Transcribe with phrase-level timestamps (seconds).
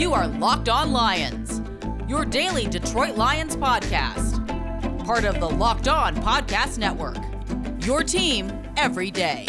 [0.00, 1.60] You are Locked On Lions,
[2.08, 4.38] your daily Detroit Lions podcast.
[5.04, 7.18] Part of the Locked On Podcast Network.
[7.84, 9.44] Your team every day.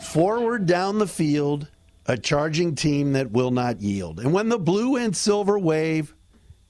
[0.00, 1.68] Forward down the field,
[2.06, 4.18] a charging team that will not yield.
[4.18, 6.15] And when the blue and silver wave,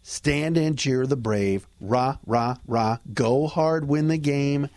[0.06, 1.66] stand and cheer the brave.
[1.80, 2.98] Rah, rah, rah.
[3.12, 4.68] Go hard, win the game.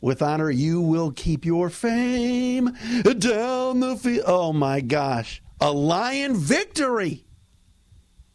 [0.00, 2.66] With honor, you will keep your fame
[3.02, 4.24] down the field.
[4.24, 5.42] Oh my gosh.
[5.60, 7.24] A Lion victory.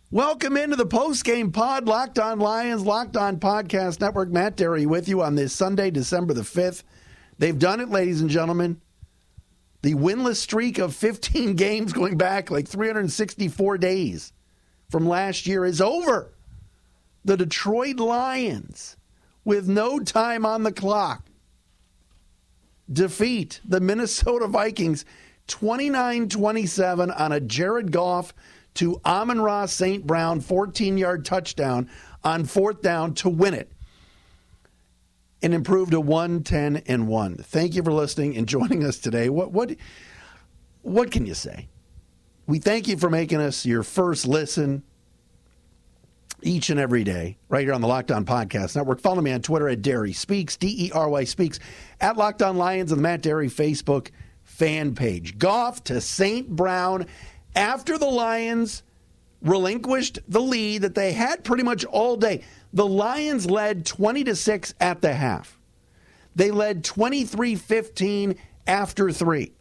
[0.09, 4.29] Welcome into the post-game pod, Locked On Lions, Locked On Podcast Network.
[4.29, 6.83] Matt Dery with you on this Sunday, December the 5th.
[7.37, 8.81] They've done it, ladies and gentlemen.
[9.81, 14.33] The winless streak of 15 games going back like 364 days
[14.91, 16.33] from last year is over.
[17.23, 18.97] The Detroit Lions,
[19.45, 21.25] with no time on the clock,
[22.91, 25.05] defeat the Minnesota Vikings
[25.47, 28.33] 29 27 on a Jared Goff
[28.75, 30.05] to Amon-Ra St.
[30.05, 31.89] Brown 14 yard touchdown
[32.23, 33.71] on fourth down to win it
[35.41, 37.35] and improved to 110 and 1.
[37.37, 39.29] Thank you for listening and joining us today.
[39.29, 39.75] What what
[40.81, 41.67] what can you say?
[42.47, 44.83] We thank you for making us your first listen
[46.43, 48.99] each and every day right here on the Locked On Podcast Network.
[48.99, 51.59] Follow me on Twitter at Dery Speaks, D E R Y Speaks,
[51.99, 54.09] at Locked On Lions on the Matt Dery Facebook
[54.43, 55.37] fan page.
[55.37, 56.49] Goff to St.
[56.49, 57.05] Brown
[57.55, 58.83] after the Lions
[59.41, 62.43] relinquished the lead that they had pretty much all day.
[62.73, 65.57] The Lions led 20 to 6 at the half.
[66.35, 69.51] They led 23-15 after 3.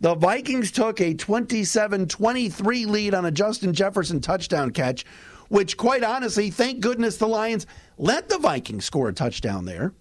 [0.00, 5.04] The Vikings took a 27-23 lead on a Justin Jefferson touchdown catch,
[5.48, 9.92] which quite honestly, thank goodness the Lions let the Vikings score a touchdown there.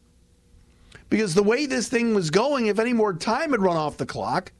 [1.09, 4.05] Because the way this thing was going, if any more time had run off the
[4.05, 4.51] clock,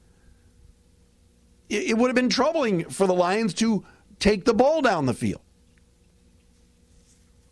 [1.70, 3.84] it, would have been troubling for the Lions to
[4.20, 5.42] take the ball down the field.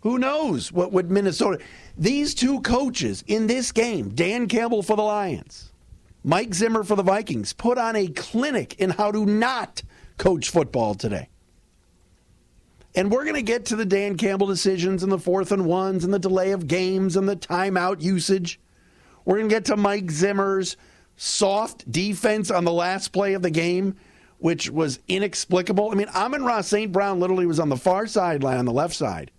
[0.01, 1.59] Who knows what would Minnesota.
[1.97, 5.73] These two coaches in this game, Dan Campbell for the Lions,
[6.23, 9.81] Mike Zimmer for the Vikings, put on a clinic in how to not
[10.17, 11.27] coach football today.
[12.95, 16.05] And we're going to get to the Dan Campbell decisions and the fourth and ones
[16.05, 18.59] and the delay of games and the timeout usage.
[19.25, 20.77] We're going to get to Mike Zimmer's
[21.17, 23.95] soft defense on the last play of the game,
[24.37, 25.91] which was inexplicable.
[25.91, 26.91] I mean, Amon Ra St.
[26.91, 29.31] Brown literally was on the far sideline on the left side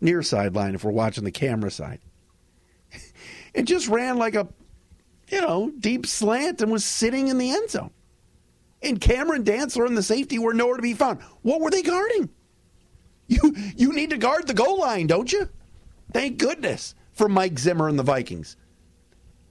[0.00, 2.00] near sideline if we're watching the camera side.
[3.54, 4.48] it just ran like a,
[5.28, 7.90] you know, deep slant and was sitting in the end zone.
[8.82, 11.20] And Cameron Dantzler and the safety were nowhere to be found.
[11.42, 12.30] What were they guarding?
[13.28, 15.48] You you need to guard the goal line, don't you?
[16.12, 18.56] Thank goodness for Mike Zimmer and the Vikings.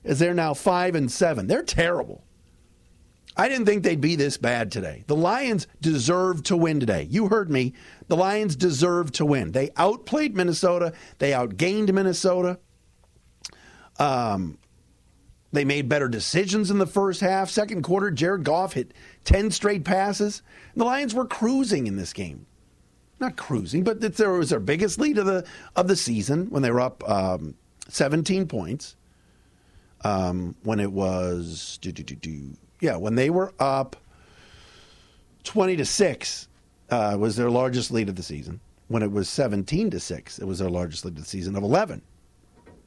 [0.03, 1.47] As they're now five and seven.
[1.47, 2.23] They're terrible.
[3.37, 5.03] I didn't think they'd be this bad today.
[5.07, 7.07] The Lions deserve to win today.
[7.09, 7.73] You heard me.
[8.07, 9.51] The Lions deserve to win.
[9.51, 10.93] They outplayed Minnesota.
[11.17, 12.59] They outgained Minnesota.
[13.99, 14.57] Um,
[15.51, 17.49] they made better decisions in the first half.
[17.49, 18.93] Second quarter, Jared Goff hit
[19.25, 20.41] 10 straight passes.
[20.75, 22.45] The Lions were cruising in this game.
[23.19, 25.45] Not cruising, but it was their biggest lead of the
[25.75, 27.55] of the season when they were up um,
[27.87, 28.95] 17 points.
[30.03, 33.95] Um, when it was do, do, do, yeah, when they were up
[35.45, 36.47] 20 to 6
[36.89, 38.59] uh, was their largest lead of the season.
[38.87, 41.63] When it was 17 to 6, it was their largest lead of the season of
[41.63, 42.01] 11,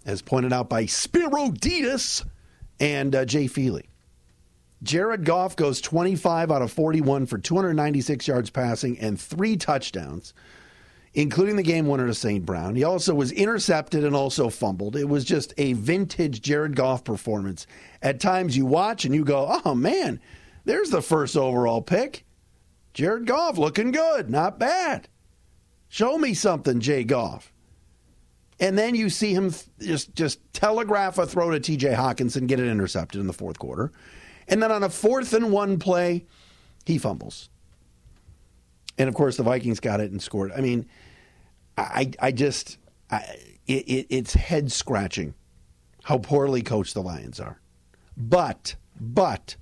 [0.06, 2.24] as pointed out by Spero Dedes
[2.78, 3.88] and uh, Jay Feely.
[4.82, 10.34] Jared Goff goes 25 out of 41 for 296 yards passing and three touchdowns,
[11.14, 12.46] including the game winner to St.
[12.46, 12.76] Brown.
[12.76, 14.94] He also was intercepted and also fumbled.
[14.94, 17.66] It was just a vintage Jared Goff performance.
[18.02, 20.20] At times you watch and you go, oh man,
[20.64, 22.24] there's the first overall pick.
[22.94, 25.08] Jared Goff looking good, not bad.
[25.88, 27.52] Show me something, Jay Goff.
[28.60, 32.66] And then you see him just just telegraph a throw to TJ Hockenson, get it
[32.66, 33.92] intercepted in the fourth quarter.
[34.48, 36.26] And then on a fourth and one play,
[36.86, 37.50] he fumbles.
[38.96, 40.52] And of course, the Vikings got it and scored.
[40.52, 40.86] I mean,
[41.76, 42.78] I, I just,
[43.10, 43.18] I,
[43.66, 45.34] it, it's head scratching
[46.02, 47.60] how poorly coached the Lions are.
[48.16, 49.56] But, but,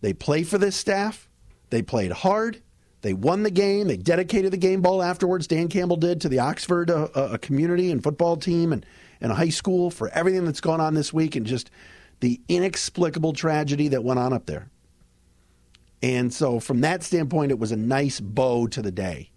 [0.00, 1.28] they play for this staff.
[1.70, 2.62] They played hard.
[3.02, 3.86] They won the game.
[3.86, 5.46] They dedicated the game ball afterwards.
[5.46, 8.84] Dan Campbell did to the Oxford uh, a community and football team and,
[9.20, 11.70] and a high school for everything that's gone on this week and just
[12.20, 14.70] the inexplicable tragedy that went on up there.
[16.02, 19.30] And so, from that standpoint, it was a nice bow to the day.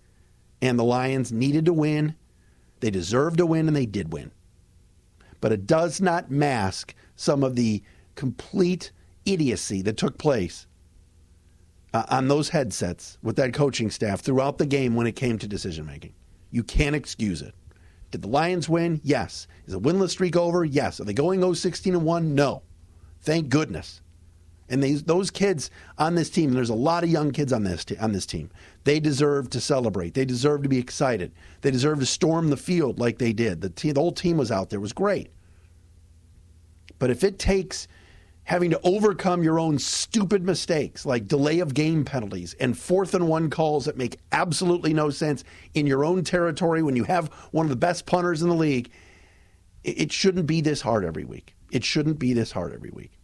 [0.62, 2.16] And the Lions needed to win
[2.82, 4.32] They deserved to win, and they did win.
[5.40, 7.84] But it does not mask some of the
[8.16, 8.92] complete
[9.26, 10.68] idiocy that took place
[11.94, 15.48] uh, on those headsets with that coaching staff throughout the game when it came to
[15.48, 16.14] decision making.
[16.52, 17.54] You can't excuse it.
[18.12, 19.00] Did the Lions win?
[19.04, 19.48] Yes.
[19.66, 20.66] Is the winless streak over?
[20.66, 21.00] Yes.
[21.00, 22.36] Are they going 0 16 and 1?
[22.36, 22.64] No.
[23.22, 24.02] Thank goodness.
[24.70, 27.86] And these, those kids on this team, there's a lot of young kids on this,
[28.00, 28.50] on this team,
[28.86, 30.14] they deserve to celebrate.
[30.14, 31.34] They deserve to be excited.
[31.60, 33.60] They deserve to storm the field like they did.
[33.60, 34.78] The, team, the whole team was out there.
[34.78, 35.30] It was great.
[37.00, 37.90] But if it takes
[38.44, 43.28] having to overcome your own stupid mistakes like delay of game penalties and fourth and
[43.28, 45.44] one calls that make absolutely no sense
[45.74, 48.90] in your own territory when you have one of the best punters in the league,
[49.84, 51.56] it shouldn't be this hard every week.
[51.72, 53.18] It shouldn't be this hard every week.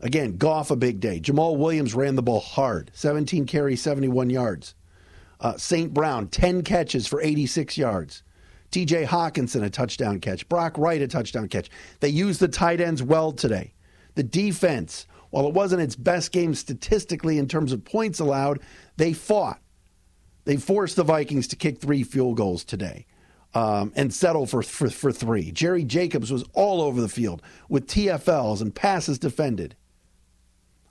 [0.00, 1.20] Again, Goff a big day.
[1.20, 4.74] Jamaal Williams ran the ball hard, 17 carries, 71 yards.
[5.40, 5.92] Uh, St.
[5.92, 8.22] Brown, 10 catches for 86 yards.
[8.70, 10.48] TJ Hockenson, a touchdown catch.
[10.48, 11.70] Brock Wright, a touchdown catch.
[12.00, 13.72] They used the tight ends well today.
[14.14, 18.60] The defense, while it wasn't its best game statistically in terms of points allowed,
[18.96, 19.60] they fought.
[20.44, 23.06] They forced the Vikings to kick three field goals today
[23.56, 25.50] um, and settle for, for, for three.
[25.50, 29.74] Jerry Jacobs was all over the field with TFLs and passes defended.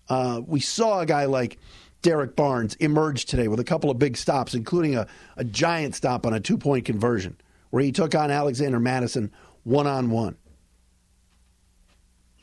[0.09, 1.59] Uh, we saw a guy like
[2.01, 5.05] Derrick Barnes emerge today with a couple of big stops, including a,
[5.37, 7.37] a giant stop on a two point conversion
[7.69, 9.31] where he took on Alexander Mattison
[9.61, 10.35] one on one.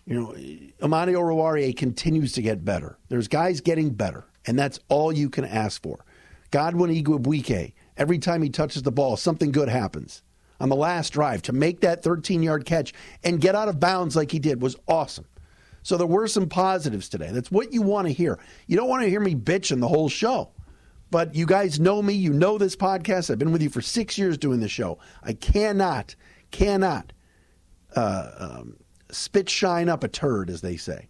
[0.06, 0.36] You know,
[0.80, 2.96] Amani Oruwariye continues to get better.
[3.08, 6.04] There's guys getting better, and that's all you can ask for.
[6.52, 10.22] Godwin Igwebuike, every time he touches the ball, something good happens.
[10.60, 12.92] On the last drive, to make that 13 yard catch
[13.24, 15.24] and get out of bounds like he did was awesome.
[15.82, 17.30] So there were some positives today.
[17.32, 18.38] That's what you want to hear.
[18.68, 20.50] You don't want to hear me bitching the whole show.
[21.10, 22.14] But you guys know me.
[22.14, 23.30] You know this podcast.
[23.30, 24.98] I've been with you for six years doing the show.
[25.22, 26.14] I cannot,
[26.52, 27.12] cannot
[27.94, 28.76] uh, um,
[29.10, 31.08] spit shine up a turd, as they say.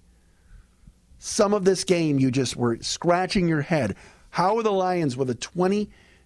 [1.19, 3.94] Some of this game, you just were scratching your head.
[4.31, 5.37] How are the Lions with a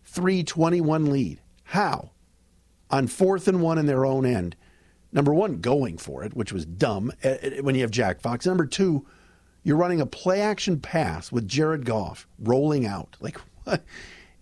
[0.07, 1.41] 23 21 lead?
[1.65, 2.11] How?
[2.91, 4.57] On fourth and one in their own end
[5.17, 8.47] number one, going for it, which was dumb eh, eh, when you have Jack Fox.
[8.47, 9.07] Number two,
[9.65, 13.17] you're running a play action pass with Jared Goff rolling out.
[13.21, 13.83] Like, what?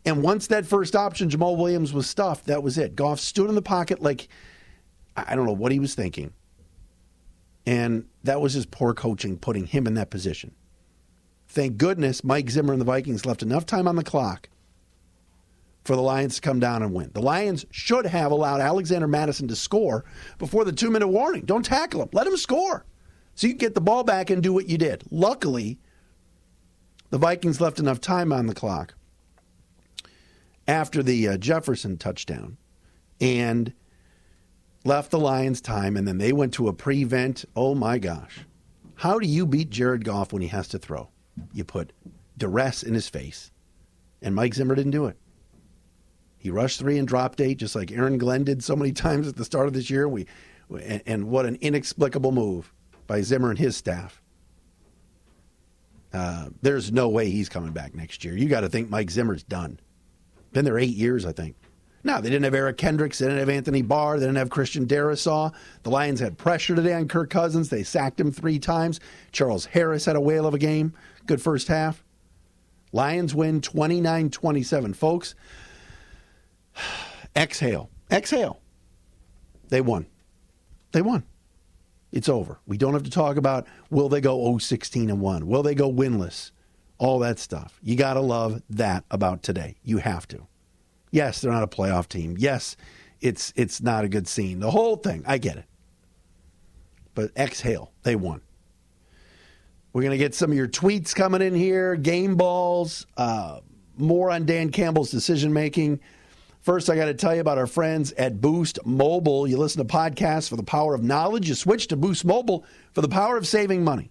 [0.04, 2.94] And once that first option, Jamaal Williams was stuffed, that was it.
[2.94, 4.28] Goff stood in the pocket like,
[5.16, 6.34] I don't know what he was thinking.
[7.64, 10.54] And that was his poor coaching, putting him in that position.
[11.48, 14.50] Thank goodness Mike Zimmer and the Vikings left enough time on the clock
[15.84, 17.10] for the Lions to come down and win.
[17.12, 20.04] The Lions should have allowed Alexander Mattison to score
[20.38, 21.42] before the two minute warning.
[21.44, 22.84] Don't tackle him, let him score.
[23.34, 25.04] So you can get the ball back and do what you did.
[25.10, 25.78] Luckily,
[27.10, 28.94] the Vikings left enough time on the clock
[30.66, 32.56] after the uh, Jefferson touchdown
[33.20, 33.72] and
[34.84, 37.44] left the Lions time, and then they went to a prevent.
[37.54, 38.40] Oh my gosh.
[38.96, 41.10] How do you beat Jared Goff when he has to throw?
[41.52, 41.92] You put
[42.38, 43.50] duress in his face,
[44.22, 45.16] and Mike Zimmer didn't do it.
[46.44, 49.34] He rushed three and dropped eight, just like Aaron Glenn did so many times at
[49.34, 50.06] the start of this year.
[50.06, 50.26] We,
[50.70, 52.70] and, and what an inexplicable move
[53.06, 54.20] by Zimmer and his staff.
[56.12, 58.36] Uh, there's no way he's coming back next year.
[58.36, 59.80] You got to think Mike Zimmer's done.
[60.52, 61.56] Been there eight years, I think.
[62.04, 64.86] Now they didn't have Eric Kendricks, they didn't have Anthony Barr, they didn't have Christian
[64.86, 65.50] Darrisaw.
[65.82, 67.70] The Lions had pressure today on Kirk Cousins.
[67.70, 69.00] They sacked him three times.
[69.32, 70.92] Charles Harris had a whale of a game.
[71.24, 72.04] Good first half.
[72.92, 74.92] Lions win 29 27.
[74.92, 75.34] Folks,
[77.36, 77.90] Exhale.
[78.10, 78.60] Exhale.
[79.68, 80.06] They won.
[80.92, 81.24] They won.
[82.12, 82.60] It's over.
[82.66, 85.46] We don't have to talk about will they go 016 and 1?
[85.46, 86.52] Will they go winless?
[86.98, 87.78] All that stuff.
[87.82, 89.76] You got to love that about today.
[89.82, 90.46] You have to.
[91.10, 92.36] Yes, they're not a playoff team.
[92.38, 92.76] Yes,
[93.20, 94.60] it's it's not a good scene.
[94.60, 95.24] The whole thing.
[95.26, 95.64] I get it.
[97.14, 97.92] But exhale.
[98.04, 98.42] They won.
[99.92, 103.60] We're going to get some of your tweets coming in here, game balls, uh,
[103.96, 106.00] more on Dan Campbell's decision making.
[106.64, 109.46] First, I got to tell you about our friends at Boost Mobile.
[109.46, 113.02] You listen to podcasts for the power of knowledge, you switch to Boost Mobile for
[113.02, 114.10] the power of saving money.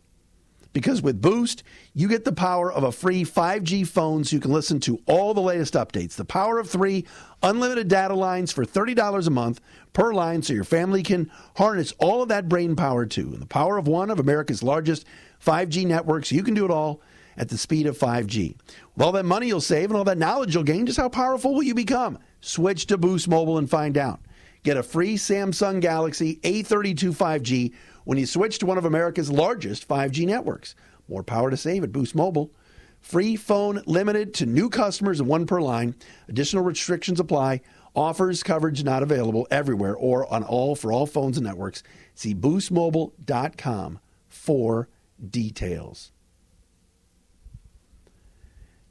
[0.71, 1.63] Because with Boost,
[1.95, 5.33] you get the power of a free 5G phone so you can listen to all
[5.33, 6.13] the latest updates.
[6.13, 7.07] The power of three
[7.41, 9.59] unlimited data lines for $30 a month
[9.93, 13.31] per line so your family can harness all of that brain power too.
[13.33, 15.07] And the power of one of America's largest
[15.43, 17.01] 5G networks, you can do it all
[17.35, 18.55] at the speed of 5G.
[18.95, 21.55] With all that money you'll save and all that knowledge you'll gain, just how powerful
[21.55, 22.19] will you become?
[22.45, 24.19] Switch to Boost Mobile and find out.
[24.63, 27.73] Get a free Samsung Galaxy A32 5G
[28.03, 30.75] when you switch to one of America's largest 5G networks.
[31.07, 32.51] More power to save at Boost Mobile.
[32.99, 35.95] Free phone limited to new customers and one per line.
[36.27, 37.61] Additional restrictions apply.
[37.95, 41.81] Offers coverage not available everywhere or on all for all phones and networks.
[42.13, 44.89] See boostmobile.com for
[45.29, 46.11] details.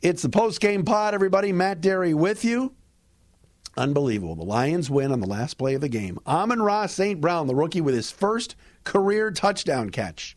[0.00, 1.52] It's the post game pod, everybody.
[1.52, 2.74] Matt Dery with you.
[3.76, 4.34] Unbelievable.
[4.34, 6.18] The Lions win on the last play of the game.
[6.26, 7.20] Amon-Ra St.
[7.20, 10.36] Brown, the rookie, with his first career touchdown catch.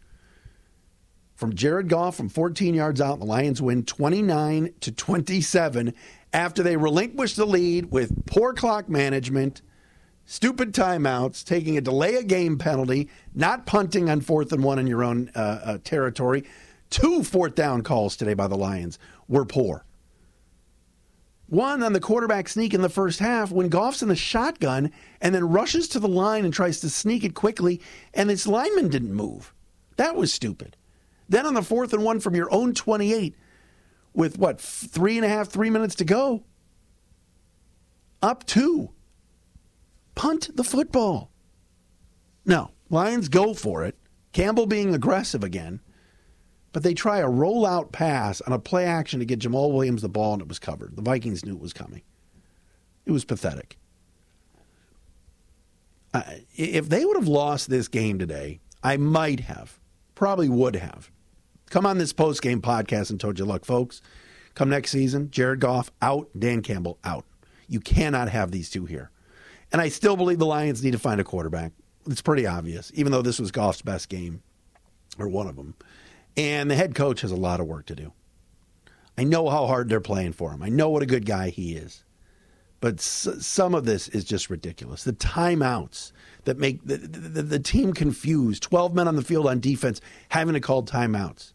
[1.36, 5.94] From Jared Goff from 14 yards out, the Lions win 29 to 27
[6.32, 9.62] after they relinquished the lead with poor clock management,
[10.26, 14.88] stupid timeouts, taking a delay of game penalty, not punting on fourth and one in
[14.88, 16.46] your own uh, uh, territory.
[16.90, 19.84] Two fourth down calls today by the Lions were poor.
[21.48, 25.36] One on the quarterback sneak in the first half when Goff's in the shotgun and
[25.36, 27.82] then rushes to the line and tries to sneak it quickly,
[28.14, 29.54] and this lineman didn't move.
[29.98, 30.76] That was stupid.
[31.30, 33.36] Then on the fourth and one from your own 28,
[34.14, 36.44] with what, three and a half, three minutes to go,
[38.22, 38.92] up two.
[40.16, 41.30] Punt the football.
[42.46, 43.98] No, Lions go for it.
[44.32, 45.80] Campbell being aggressive again
[46.76, 50.10] but they try a rollout pass on a play action to get Jamaal Williams the
[50.10, 50.98] ball, and it was covered.
[50.98, 52.02] The Vikings knew it was coming.
[53.06, 53.78] It was pathetic.
[56.14, 56.24] Uh,
[56.58, 59.80] if they would have lost this game today, I might have,
[60.16, 61.10] probably would have,
[61.70, 64.02] come on this post game podcast and told you, look, folks,
[64.54, 67.24] come next season, Jared Goff out, Dan Campbell out.
[67.70, 69.12] You cannot have these two here.
[69.72, 71.72] And I still believe the Lions need to find a quarterback.
[72.06, 74.44] It's pretty obvious, even though this was Goff's best game,
[75.18, 75.76] or one of them.
[76.38, 78.14] And the head coach has a lot of work to do.
[79.18, 80.62] I know how hard they're playing for him.
[80.62, 82.04] I know what a good guy he is.
[82.82, 85.04] But some of this is just ridiculous.
[85.04, 86.12] The timeouts
[86.44, 90.54] that make the, the, the, team confused, 12 men on the field on defense having
[90.54, 91.54] to call timeouts.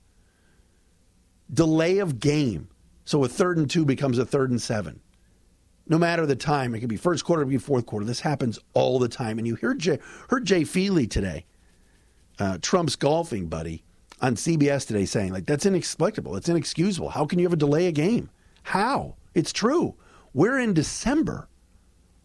[1.53, 2.69] Delay of game.
[3.05, 5.01] So a third and two becomes a third and seven.
[5.87, 8.07] No matter the time, it could be first quarter, it could be fourth quarter.
[8.07, 9.39] This happens all the time.
[9.39, 9.99] And you heard Jay,
[10.31, 11.45] heard Jay Feely today,
[12.39, 13.85] uh, Trump's golfing buddy,
[14.21, 16.37] on CBS today saying, like, that's inexplicable.
[16.37, 17.11] It's inexcusable.
[17.11, 18.31] How can you ever delay a game?
[18.63, 19.17] How?
[19.35, 19.95] It's true.
[20.35, 21.49] We're in December.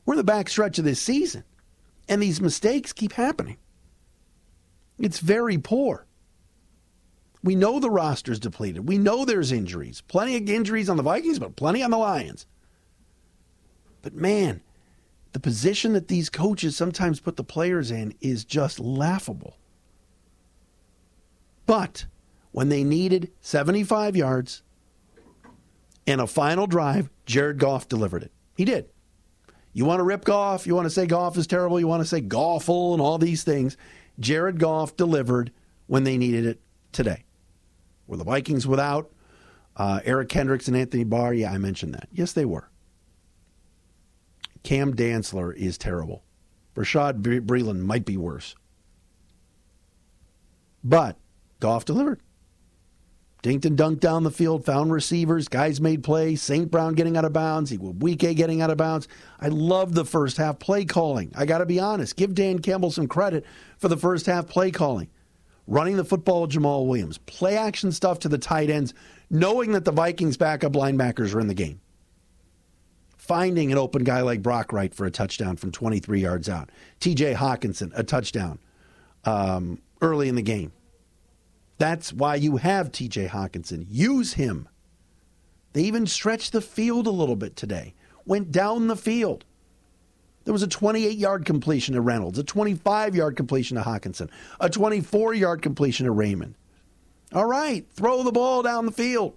[0.05, 1.43] We're in the back stretch of this season.
[2.07, 3.57] And these mistakes keep happening.
[4.99, 6.05] It's very poor.
[7.43, 8.87] We know the roster's depleted.
[8.87, 10.01] We know there's injuries.
[10.01, 12.47] Plenty of injuries on the Vikings, but plenty on the Lions.
[14.01, 14.61] But man,
[15.31, 19.57] the position that these coaches sometimes put the players in is just laughable.
[21.65, 22.05] But
[22.51, 24.63] when they needed 75 yards
[26.07, 28.31] and a final drive, Jared Goff delivered it.
[28.55, 28.89] He did.
[29.73, 32.07] You want to rip Goff, you want to say Goff is terrible, you want to
[32.07, 33.75] say Goffle and all these things.
[34.19, 35.51] Jared Goff delivered
[35.87, 37.25] when they needed it today.
[38.07, 39.11] Were the Vikings without
[39.75, 41.33] uh, Eric Kendricks and Anthony Barr?
[41.33, 42.07] Yeah, I mentioned that.
[42.13, 42.69] Yes, they were.
[44.63, 46.23] Cam Dantzler is terrible.
[46.75, 48.55] Bashaud Breeland might be worse.
[50.83, 51.17] But
[51.65, 52.19] Goff delivered.
[53.41, 56.69] Dinked and dunked down the field, found receivers, guys made plays, St.
[56.69, 59.07] Brown getting out of bounds, Igwebuike getting out of bounds.
[59.39, 61.31] I love the first half play calling.
[61.35, 62.17] I got to be honest.
[62.17, 63.45] Give Dan Campbell some credit
[63.79, 65.09] for the first half play calling.
[65.65, 68.93] Running the football with Jamaal Williams, play action stuff to the tight ends,
[69.31, 71.81] knowing that the Vikings backup linebackers are in the game.
[73.17, 76.69] Finding an open guy like Brock Wright for a touchdown from 23 yards out.
[76.99, 78.59] TJ Hockenson, a touchdown
[79.23, 80.71] um, early in the game.
[81.77, 83.85] That's why you have TJ Hockenson.
[83.89, 84.69] Use him.
[85.73, 89.43] They even stretched the field a little bit today, went down the field.
[90.45, 94.29] There was a 28 yard completion to Reynolds, a 25 yard completion to Hockenson,
[94.59, 96.55] a 24 yard completion to Raymond.
[97.33, 99.35] All right, throw the ball down the field.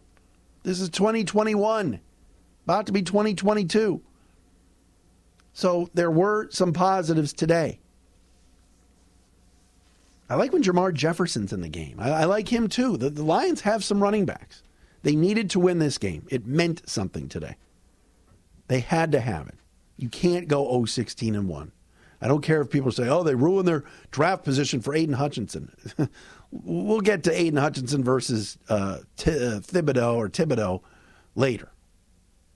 [0.63, 1.99] This is 2021,
[2.65, 4.03] about to be 2022.
[5.53, 7.81] So there were some positives today.
[10.31, 11.97] I like when Jermar Jefferson's in the game.
[11.99, 12.97] I, I like him too.
[12.97, 14.63] The, the Lions have some running backs.
[15.03, 16.27] They needed to win this game.
[16.31, 17.57] It meant something today.
[18.67, 19.55] They had to have it.
[19.97, 21.73] You can't go 0 16 and 1.
[22.21, 25.73] I don't care if people say, oh, they ruined their draft position for Aidan Hutchinson.
[26.51, 30.83] we'll get to Aidan Hutchinson versus uh, T- uh, Thibodeaux or Thibodeau
[31.37, 31.71] later,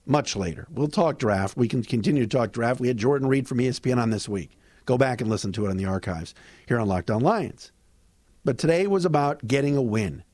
[0.04, 0.66] much later.
[0.70, 1.56] We'll talk draft.
[1.56, 2.80] We can continue to talk draft.
[2.80, 4.58] We had Jordan Reid from ESPN on this week.
[4.86, 6.34] Go back and listen to it in the archives
[6.66, 7.72] here on Locked On Lions.
[8.44, 10.24] But today was about getting a win.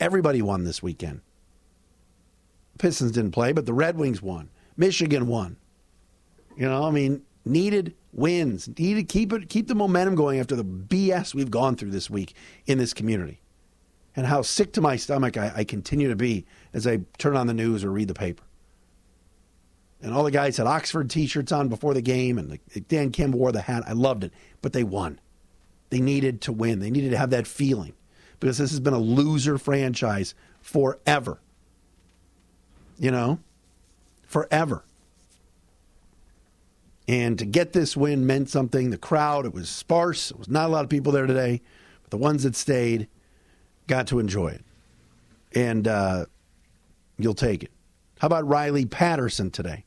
[0.00, 1.20] Everybody won this weekend.
[2.78, 4.50] Pistons didn't play, but the Red Wings won.
[4.76, 5.56] Michigan won.
[6.56, 8.68] You know, I mean, needed wins.
[8.78, 12.34] Needed keep it keep the momentum going after the BS we've gone through this week
[12.66, 13.40] in this community.
[14.16, 16.44] and how sick to my stomach I, I continue to be
[16.74, 18.42] as I turn on the news or read the paper.
[20.02, 23.38] And all the guys had Oxford t shirts on before the game, and Dan Campbell
[23.38, 23.82] wore the hat.
[23.86, 25.20] I loved it, but they won.
[25.90, 26.78] They needed to win.
[26.78, 27.92] They needed to have that feeling
[28.38, 31.38] because this has been a loser franchise forever.
[32.98, 33.40] You know,
[34.26, 34.84] forever.
[37.08, 38.90] And to get this win meant something.
[38.90, 40.30] The crowd, it was sparse.
[40.30, 41.60] It was not a lot of people there today,
[42.02, 43.08] but the ones that stayed
[43.88, 44.64] got to enjoy it.
[45.52, 46.26] And uh,
[47.18, 47.72] you'll take it.
[48.20, 49.84] How about Riley Patterson today?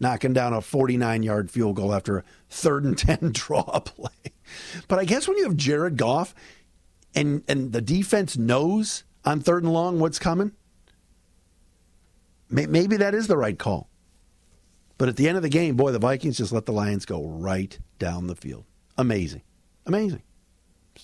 [0.00, 4.32] Knocking down a 49 yard field goal after a third and 10 draw play.
[4.86, 6.34] But I guess when you have Jared Goff
[7.14, 10.52] and, and the defense knows on third and long what's coming,
[12.48, 13.88] maybe that is the right call.
[14.98, 17.24] But at the end of the game, boy, the Vikings just let the Lions go
[17.24, 18.64] right down the field.
[18.96, 19.42] Amazing.
[19.86, 20.22] Amazing.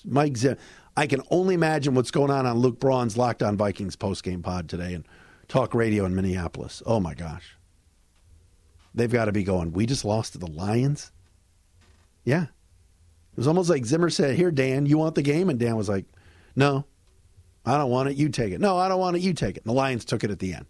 [0.04, 0.56] Mike Zim.
[0.96, 4.68] I can only imagine what's going on on Luke Braun's Locked On Vikings postgame pod
[4.68, 5.06] today and
[5.48, 6.82] talk radio in Minneapolis.
[6.86, 7.56] Oh my gosh.
[8.94, 11.10] They've got to be going, we just lost to the Lions?
[12.24, 12.44] Yeah.
[12.44, 15.48] It was almost like Zimmer said, Here, Dan, you want the game?
[15.48, 16.04] And Dan was like,
[16.54, 16.84] No,
[17.66, 18.16] I don't want it.
[18.16, 18.60] You take it.
[18.60, 19.22] No, I don't want it.
[19.22, 19.64] You take it.
[19.64, 20.66] And the Lions took it at the end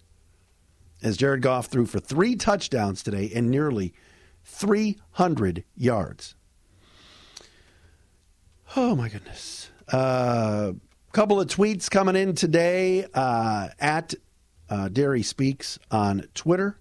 [1.03, 3.93] as Jared Goff threw for three touchdowns today and nearly
[4.45, 6.35] 300 yards.
[8.75, 9.71] Oh, my goodness.
[9.93, 10.73] A uh,
[11.13, 14.15] couple of tweets coming in today uh, at
[14.71, 16.79] uh, Dery Speaks on Twitter.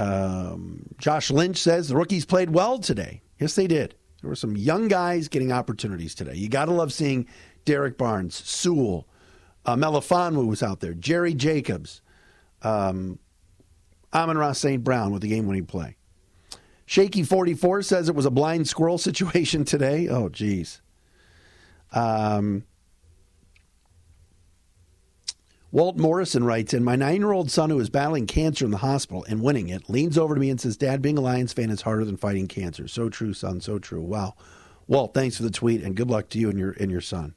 [0.00, 3.20] Um, Josh Lynch says the rookies played well today.
[3.38, 3.94] Yes, they did.
[4.22, 6.34] There were some young guys getting opportunities today.
[6.34, 7.26] You got to love seeing
[7.66, 9.06] Derrick Barnes, Sewell,
[9.66, 12.00] uh, Melifonwu was out there, Jerry Jacobs,
[12.62, 13.18] um,
[14.14, 14.82] Amon-Ra St.
[14.82, 15.96] Brown with the game winning play.
[16.86, 20.08] Shaky 44 says it was a blind squirrel situation today.
[20.08, 20.80] Oh, geez.
[21.92, 22.64] Um,
[25.72, 28.78] Walt Morrison writes in My nine year old son, who is battling cancer in the
[28.78, 31.70] hospital and winning it, leans over to me and says, Dad, being a Lions fan
[31.70, 32.88] is harder than fighting cancer.
[32.88, 33.60] So true, son.
[33.60, 34.00] So true.
[34.00, 34.34] Wow.
[34.88, 37.34] Walt, thanks for the tweet and good luck to you and your, and your son.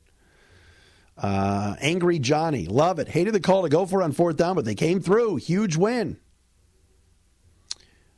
[1.16, 3.08] Uh, Angry Johnny, love it.
[3.08, 5.36] Hated the call to go for on fourth down, but they came through.
[5.36, 6.18] Huge win.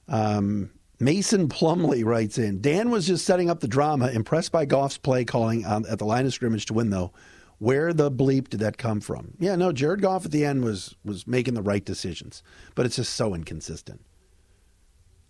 [0.08, 4.97] Um, Mason Plumley writes in Dan was just setting up the drama, impressed by Goff's
[4.97, 7.12] play calling on, at the line of scrimmage to win, though.
[7.60, 9.34] Where the bleep did that come from?
[9.39, 12.44] Yeah, no, Jared Goff at the end was was making the right decisions,
[12.76, 14.02] but it's just so inconsistent.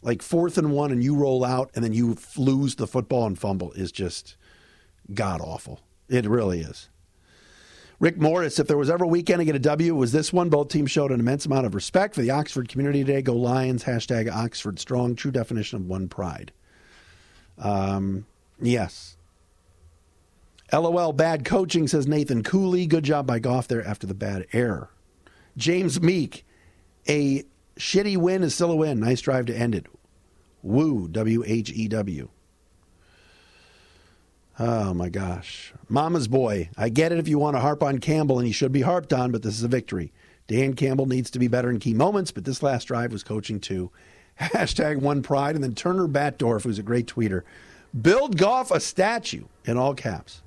[0.01, 3.37] Like fourth and one, and you roll out, and then you lose the football and
[3.37, 4.35] fumble is just
[5.13, 5.81] god awful.
[6.09, 6.89] It really is.
[7.99, 10.33] Rick Morris, if there was ever a weekend to get a W, it was this
[10.33, 10.49] one.
[10.49, 13.21] Both teams showed an immense amount of respect for the Oxford community today.
[13.21, 16.51] Go Lions, hashtag Oxford Strong, true definition of one pride.
[17.57, 18.25] Um,
[18.61, 19.15] yes.
[20.73, 22.87] LOL, bad coaching, says Nathan Cooley.
[22.87, 24.89] Good job by Goff there after the bad error.
[25.57, 26.45] James Meek,
[27.07, 27.43] a
[27.77, 28.99] shitty win is still a win.
[28.99, 29.85] Nice drive to end it.
[30.63, 32.29] Woo, W H E W.
[34.57, 35.73] Oh my gosh.
[35.89, 36.69] Mama's boy.
[36.77, 39.11] I get it if you want to harp on Campbell and he should be harped
[39.11, 40.13] on, but this is a victory.
[40.47, 43.59] Dan Campbell needs to be better in key moments, but this last drive was coaching
[43.59, 43.91] too.
[44.39, 45.55] Hashtag one pride.
[45.55, 47.41] And then Turner Batdorf, who's a great tweeter,
[47.99, 50.41] build Goff a statue in all caps.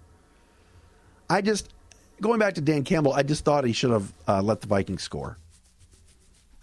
[1.31, 1.73] I just,
[2.21, 5.03] going back to Dan Campbell, I just thought he should have uh, let the Vikings
[5.03, 5.39] score.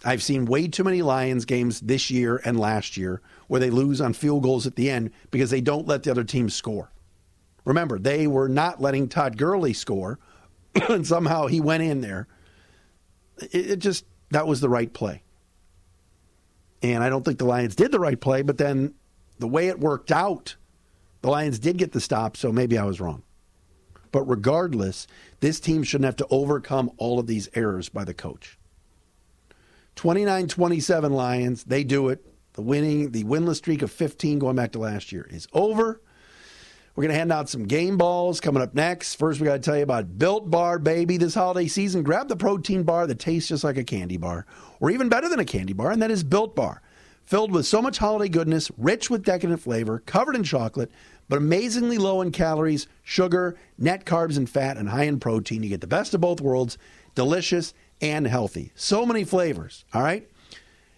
[0.04, 4.02] I've seen way too many Lions games this year and last year where they lose
[4.02, 6.92] on field goals at the end because they don't let the other team score.
[7.64, 10.20] Remember, they were not letting Todd Gurley score,
[10.90, 12.28] and somehow he went in there.
[13.40, 15.24] It, it, just, that was the right play.
[16.84, 18.94] And I don't think the Lions did the right play, but then
[19.40, 20.56] the way it worked out,
[21.22, 23.24] the Lions did get the stop, so maybe I was wrong.
[24.16, 25.08] But regardless,
[25.42, 28.58] this team shouldn't have to overcome all of these errors by the coach.
[29.98, 32.26] 29 27 Lions, they do it.
[32.54, 36.02] The winning, the winless streak of 15 going back to last year is over.
[36.96, 39.16] We're going to hand out some game balls coming up next.
[39.16, 41.18] First, we got to tell you about Built Bar, baby.
[41.18, 44.46] This holiday season, grab the protein bar that tastes just like a candy bar,
[44.80, 46.82] or even better than a candy bar, and that is Built Bar.
[47.26, 50.92] Filled with so much holiday goodness, rich with decadent flavor, covered in chocolate,
[51.28, 55.64] but amazingly low in calories, sugar, net carbs, and fat, and high in protein.
[55.64, 56.78] You get the best of both worlds,
[57.16, 58.72] delicious and healthy.
[58.76, 60.30] So many flavors, all right?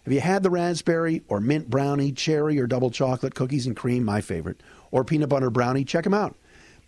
[0.04, 4.04] Have you had the raspberry or mint brownie, cherry, or double chocolate, cookies and cream?
[4.04, 6.34] My favorite or peanut butter brownie, check them out.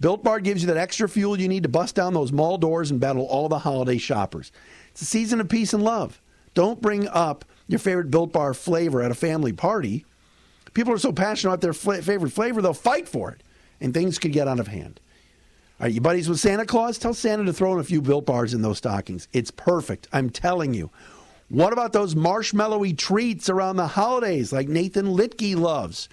[0.00, 2.90] Built Bar gives you that extra fuel you need to bust down those mall doors
[2.90, 4.50] and battle all the holiday shoppers.
[4.92, 6.20] It's a season of peace and love.
[6.54, 10.06] Don't bring up your favorite Built Bar flavor at a family party.
[10.74, 13.42] People are so passionate about their favorite flavor, they'll fight for it,
[13.80, 15.00] and things could get out of hand.
[15.80, 16.98] Are you buddies with Santa Claus?
[16.98, 19.28] Tell Santa to throw in a few built bars in those stockings.
[19.32, 20.08] It's perfect.
[20.12, 20.90] I'm telling you.
[21.48, 26.08] What about those marshmallowy treats around the holidays like Nathan Litke loves?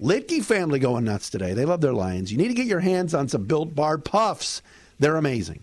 [0.00, 1.54] Litke family going nuts today.
[1.54, 2.32] They love their lions.
[2.32, 4.60] You need to get your hands on some built bar puffs.
[4.98, 5.62] They're amazing.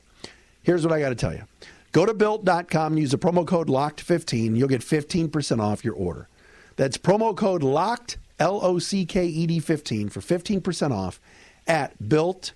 [0.63, 1.43] Here's what I got to tell you.
[1.91, 4.55] Go to built.com and use the promo code LOCKED15.
[4.55, 6.29] You'll get 15% off your order.
[6.75, 11.19] That's promo code LOCKED, L O C K E D 15 for 15% off
[11.67, 12.55] at built.com.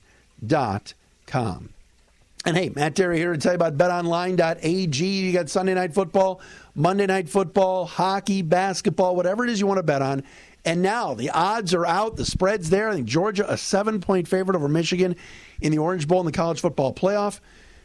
[2.45, 5.05] And hey, Matt Dery here to tell you about betonline.ag.
[5.05, 6.41] You got Sunday night football,
[6.75, 10.23] Monday night football, hockey, basketball, whatever it is you want to bet on.
[10.65, 12.89] And now the odds are out, the spread's there.
[12.89, 15.15] I think Georgia, a seven point favorite over Michigan
[15.61, 17.39] in the Orange Bowl in the college football playoff.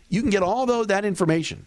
[0.09, 1.67] You can get all that information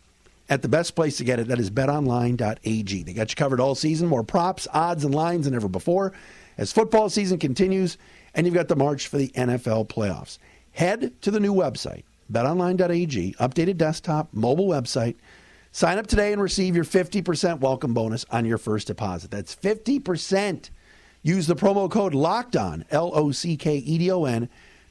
[0.50, 1.48] at the best place to get it.
[1.48, 3.04] That is betonline.ag.
[3.04, 6.14] They got you covered all season, more props, odds, and lines than ever before.
[6.58, 7.98] As football season continues,
[8.34, 10.38] and you've got the march for the NFL playoffs.
[10.72, 15.16] Head to the new website, betonline.ag, updated desktop, mobile website.
[15.72, 19.32] Sign up today and receive your 50% welcome bonus on your first deposit.
[19.32, 20.70] That's 50%.
[21.24, 24.50] Use the promo code LOCKEDON, L O C K E D O N,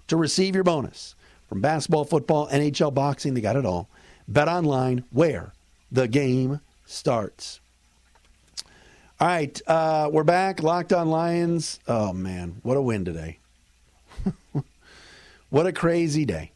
[0.09, 1.15] to receive your bonus.
[1.49, 3.89] From basketball, football, NHL, boxing, they got it all.
[4.31, 5.53] Bet online where
[5.93, 7.61] the game starts.
[9.19, 10.63] All right, uh, we're back.
[10.63, 11.79] Locked on Lions.
[11.87, 13.39] Oh, man, what a win today.
[15.51, 16.53] What a crazy day.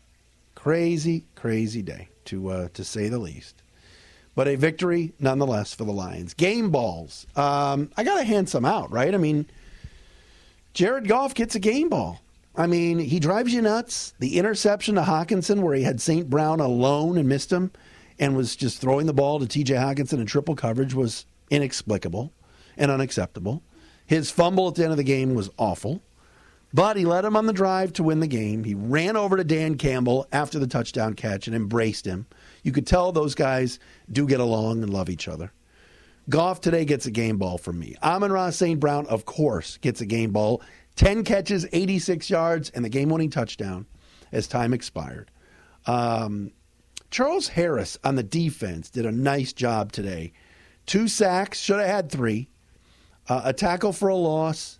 [0.54, 3.56] Crazy, crazy day, to, uh, to say the least.
[4.36, 6.32] But a victory nonetheless for the Lions.
[6.32, 7.26] Game balls.
[7.34, 9.12] Um, I got to hand some out, right?
[9.12, 9.46] I mean,
[10.74, 12.20] Jared Goff gets a game ball.
[12.56, 14.14] I mean, he drives you nuts.
[14.18, 16.30] The interception to Hockenson, where he had St.
[16.30, 17.72] Brown alone and missed him
[18.18, 22.32] and was just throwing the ball to TJ Hockenson in triple coverage, was inexplicable
[22.76, 23.62] and unacceptable.
[24.06, 26.02] His fumble at the end of the game was awful.
[26.72, 28.64] But he led him on the drive to win the game.
[28.64, 32.26] He ran over to Dan Campbell after the touchdown catch and embraced him.
[32.64, 33.78] You could tell those guys
[34.10, 35.52] do get along and love each other.
[36.28, 37.94] Goff today gets a game ball from me.
[38.02, 38.80] Amon-Ra St.
[38.80, 40.62] Brown, of course, gets a game ball.
[40.96, 43.86] 10 catches, 86 yards, and the game winning touchdown
[44.32, 45.30] as time expired.
[45.86, 46.52] Um,
[47.10, 50.32] Charles Harris on the defense did a nice job today.
[50.86, 52.48] Two sacks, should have had three.
[53.28, 54.78] Uh, a tackle for a loss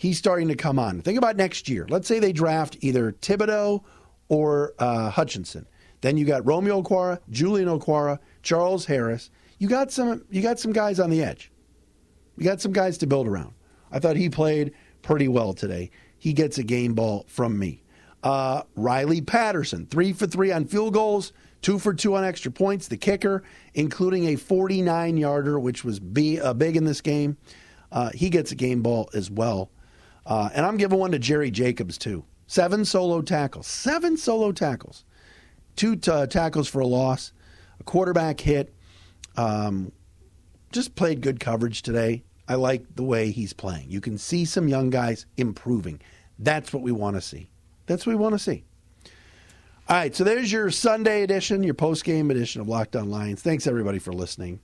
[0.00, 1.02] he's starting to come on.
[1.02, 1.86] Think about next year.
[1.90, 3.84] Let's say they draft either Thibodeaux
[4.30, 5.66] or uh, Hutchinson.
[6.00, 9.30] Then you got Romeo Okwara, Julian Okwara, Charles Harris.
[9.58, 10.24] You got some.
[10.30, 11.52] You got some guys on the edge.
[12.38, 13.52] You got some guys to build around.
[13.92, 15.90] I thought he played pretty well today.
[16.18, 17.82] He gets a game ball from me.
[18.22, 21.32] Uh, Riley Patterson, three for three on field goals,
[21.62, 22.88] two for two on extra points.
[22.88, 23.42] The kicker,
[23.74, 27.38] including a 49 yarder, which was b- uh, big in this game.
[27.90, 29.70] Uh, he gets a game ball as well.
[30.26, 32.24] Uh, and I'm giving one to Jerry Jacobs, too.
[32.46, 33.66] Seven solo tackles.
[33.66, 35.04] Seven solo tackles.
[35.76, 37.32] Two t- uh, tackles for a loss,
[37.78, 38.74] a quarterback hit.
[39.36, 39.92] Um,
[40.72, 42.24] just played good coverage today.
[42.50, 43.88] I like the way he's playing.
[43.88, 46.00] You can see some young guys improving.
[46.36, 47.48] That's what we want to see.
[47.86, 48.64] That's what we want to see.
[49.88, 53.40] All right, so there's your Sunday edition, your post game edition of Locked On Lions.
[53.40, 54.58] Thanks everybody for listening.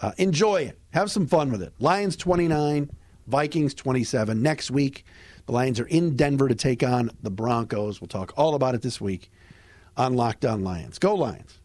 [0.00, 0.78] Uh, enjoy it.
[0.90, 1.72] Have some fun with it.
[1.80, 2.92] Lions 29,
[3.26, 4.40] Vikings 27.
[4.40, 5.04] Next week,
[5.46, 8.00] the Lions are in Denver to take on the Broncos.
[8.00, 9.32] We'll talk all about it this week
[9.96, 11.00] on Locked On Lions.
[11.00, 11.58] Go Lions.